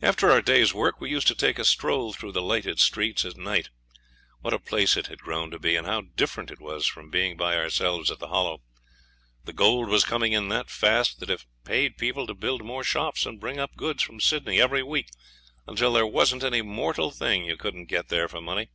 After 0.00 0.30
our 0.30 0.40
day's 0.40 0.72
work 0.72 1.00
we 1.00 1.10
used 1.10 1.26
to 1.26 1.34
take 1.34 1.58
a 1.58 1.64
stroll 1.64 2.12
through 2.12 2.30
the 2.30 2.40
lighted 2.42 2.78
streets 2.78 3.24
at 3.24 3.36
night. 3.36 3.70
What 4.40 4.54
a 4.54 4.60
place 4.60 4.96
it 4.96 5.08
had 5.08 5.18
grown 5.18 5.50
to 5.50 5.58
be, 5.58 5.74
and 5.74 5.84
how 5.84 6.02
different 6.14 6.52
it 6.52 6.60
was 6.60 6.86
from 6.86 7.10
being 7.10 7.36
by 7.36 7.56
ourselves 7.56 8.08
at 8.12 8.20
the 8.20 8.28
Hollow. 8.28 8.62
The 9.46 9.52
gold 9.52 9.88
was 9.88 10.04
coming 10.04 10.32
in 10.32 10.46
that 10.50 10.70
fast 10.70 11.18
that 11.18 11.28
it 11.30 11.44
paid 11.64 11.98
people 11.98 12.24
to 12.28 12.34
build 12.34 12.62
more 12.64 12.84
shops, 12.84 13.26
and 13.26 13.40
bring 13.40 13.58
up 13.58 13.74
goods 13.74 14.04
from 14.04 14.20
Sydney 14.20 14.60
every 14.60 14.84
week, 14.84 15.08
until 15.66 15.92
there 15.92 16.06
wasn't 16.06 16.44
any 16.44 16.62
mortal 16.62 17.10
thing 17.10 17.44
you 17.44 17.56
couldn't 17.56 17.86
get 17.86 18.10
there 18.10 18.28
for 18.28 18.40
money. 18.40 18.68